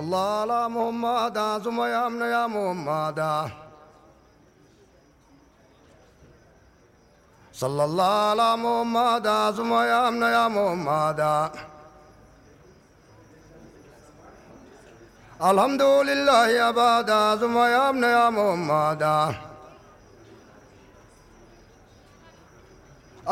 الله 0.00 0.26
على 0.40 0.68
محمد 0.68 1.38
ثم 1.64 1.78
يا 1.82 2.06
ابن 2.06 2.20
يا 2.20 2.46
محمد 2.46 3.20
صلى 7.52 7.84
الله 7.84 8.12
على 8.30 8.48
محمد 8.56 9.26
ثم 9.56 9.72
يا 9.72 10.08
ابن 10.08 10.22
يا 10.22 10.44
محمد 10.48 11.20
الحمد 15.50 15.82
لله 15.82 16.48
أبدا 16.68 17.36
ثم 17.36 17.56
يا 17.58 17.88
ابن 17.88 18.02
يا 18.02 18.26
محمد 18.30 19.02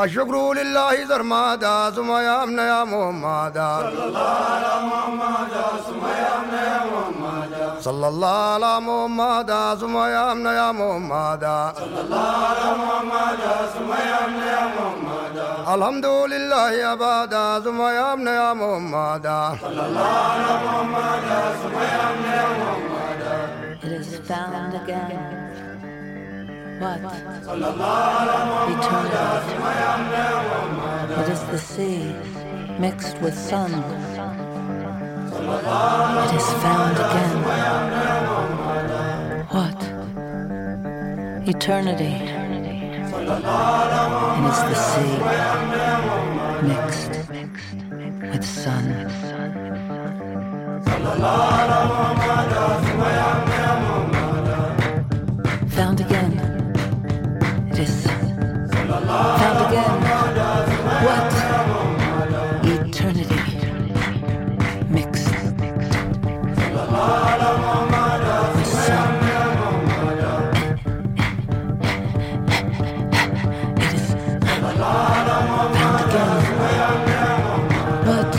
الشكر 0.02 0.52
لله 0.52 1.04
زرمادا 1.04 1.90
ثم 1.90 2.10
يا 2.10 2.42
ابن 2.42 2.58
يا 2.58 2.84
محمد 2.84 3.54
صلى 3.54 4.06
الله 4.06 4.34
على 4.54 4.72
محمد 4.90 5.52
ثم 5.86 6.04
يا 6.06 6.32
ابن 6.40 6.54
يا 6.54 6.80
محمد 6.92 7.80
صلى 7.80 8.08
الله 8.08 8.38
على 8.54 8.80
محمد 8.80 9.50
ثم 9.80 9.96
يا 9.96 10.32
ابن 10.32 10.46
يا 10.46 10.72
محمد 10.72 11.44
صلى 11.78 12.00
الله 12.04 12.32
على 12.50 12.68
محمد 12.82 13.40
ثم 13.74 13.90
يا 13.92 14.18
ابن 14.26 14.42
يا 14.54 14.62
محمد 14.76 15.36
الحمد 15.74 16.06
لله 16.06 16.92
أبدا 16.92 17.60
ثم 17.64 17.80
يا 17.82 18.12
ابن 18.12 18.26
يا 18.26 18.52
محمد 18.52 19.26
صلى 19.62 19.82
الله 19.86 20.10
على 20.34 20.50
محمد 20.66 21.24
ثم 21.62 21.76
يا 21.94 22.02
ابن 22.10 22.24
يا 22.38 22.46
محمد 22.58 22.94
It 23.84 23.92
is 24.00 24.18
found 24.28 24.74
again. 24.74 25.37
What? 26.79 26.99
Eternity. 28.71 29.19
It 31.19 31.27
is 31.29 31.41
the 31.51 31.57
sea 31.57 32.15
mixed 32.79 33.19
with 33.19 33.37
sun. 33.37 33.73
It 36.23 36.33
is 36.35 36.49
found 36.63 36.97
again. 37.05 37.37
What? 39.49 39.79
Eternity. 41.49 42.15
It 42.15 43.25
is 44.47 44.59
the 44.69 44.75
sea 44.75 45.17
mixed 46.65 47.13
with 48.31 48.45
sun. 48.45 48.85
Found 59.39 59.59
again. 59.67 59.93
What? 61.05 61.33
Eternity 62.65 63.41
mixed. 64.89 65.29
It 73.77 73.91
is 73.93 74.05
again. 74.13 74.79
What? 78.07 78.33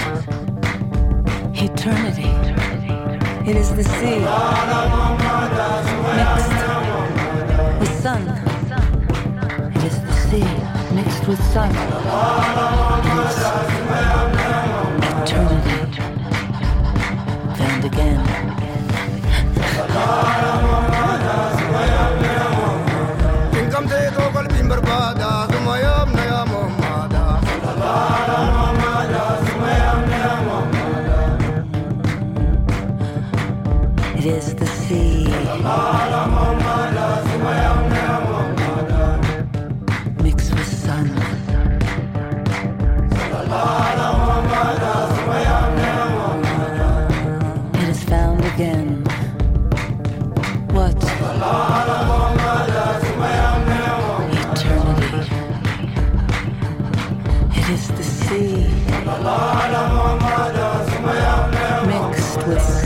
Eternity. 1.57 2.31
It 3.51 3.57
is 3.57 3.69
the 3.75 3.85
sea 3.85 5.10
with 11.31 11.41
sun. 11.53 12.80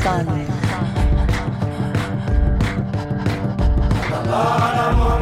Mixed. 0.05 0.29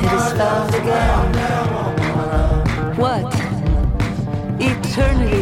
It 0.02 0.12
is 0.12 0.32
found 0.32 0.74
again. 0.74 1.22
What? 2.96 3.32
Eternity. 4.60 5.41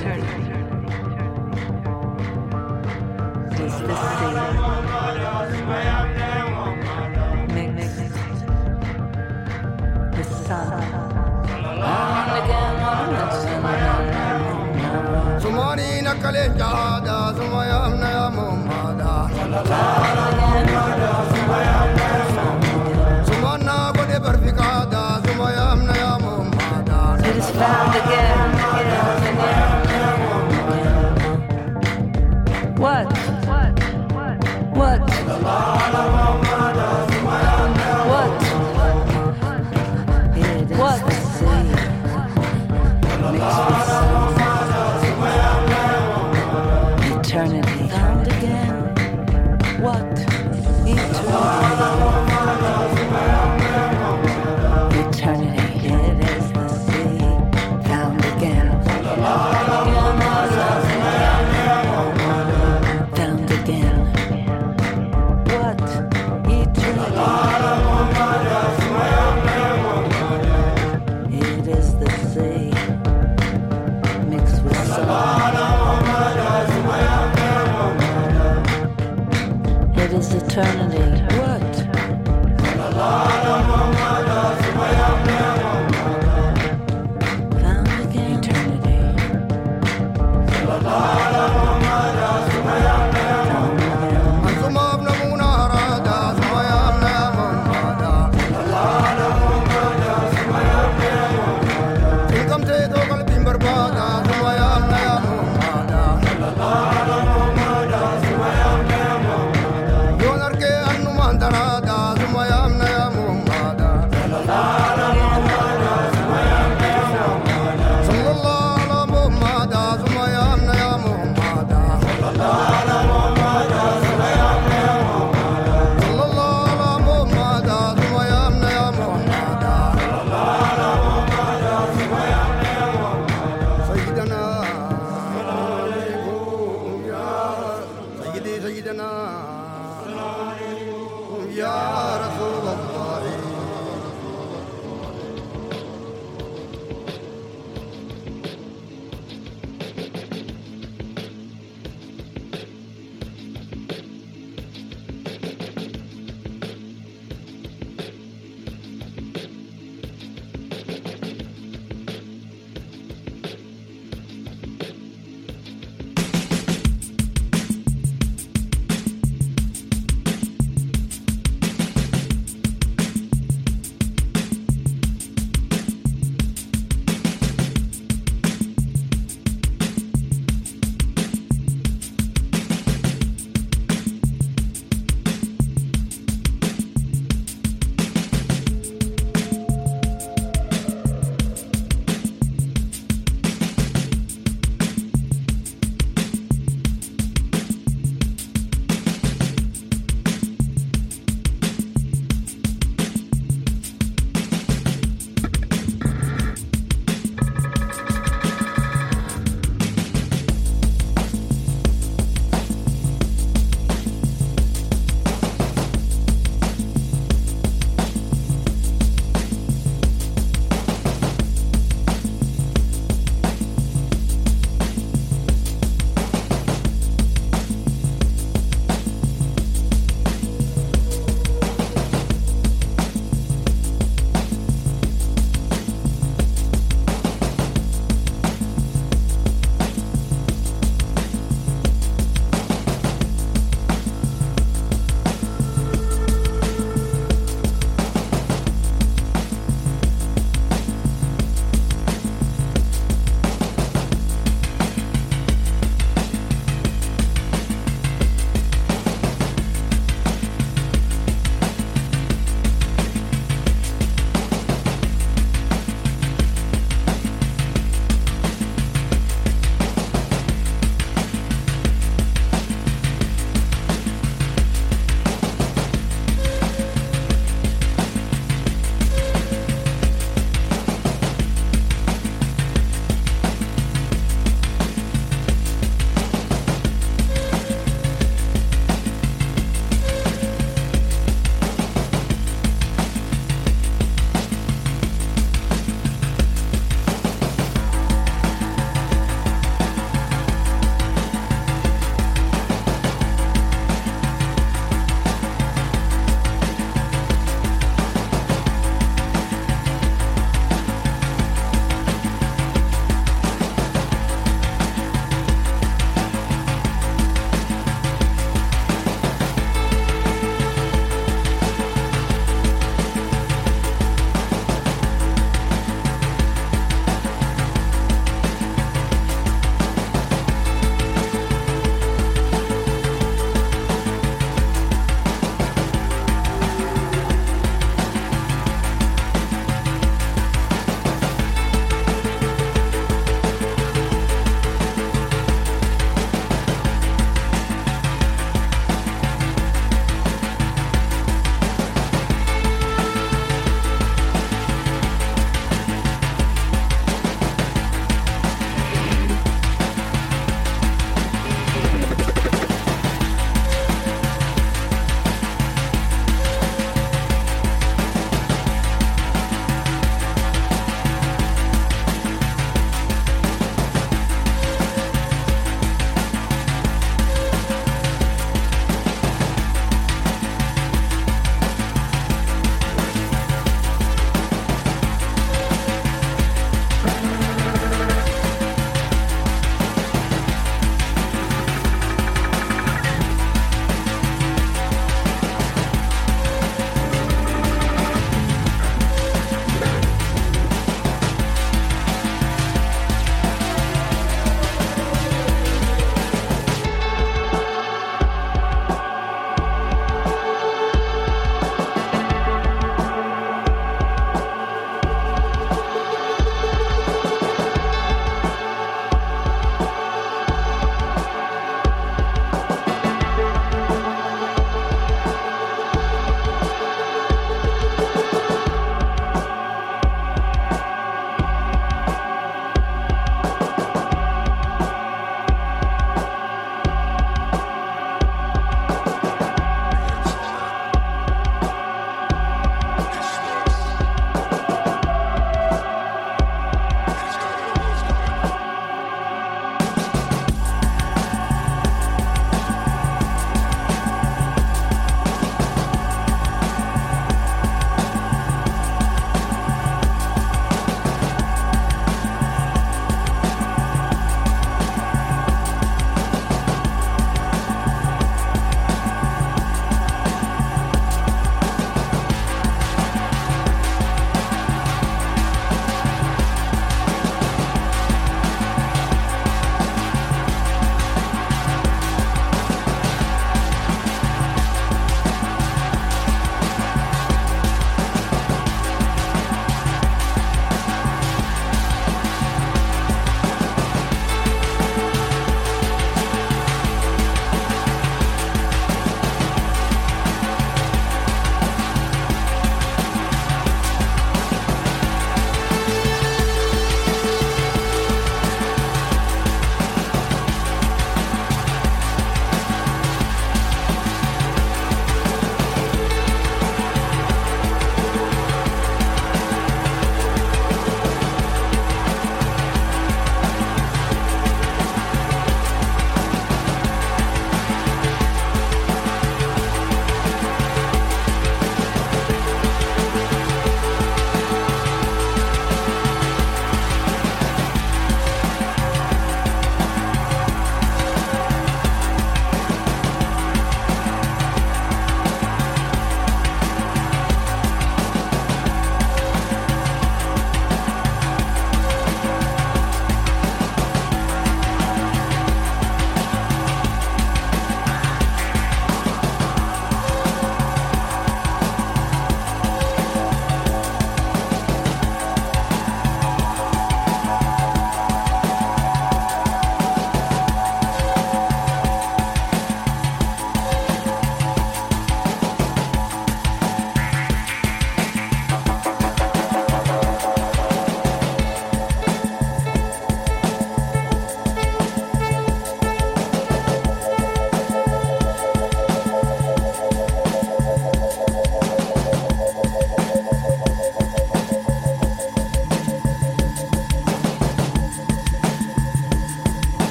Eternity. 0.00 0.47